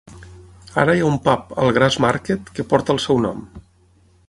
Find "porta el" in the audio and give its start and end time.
2.73-3.03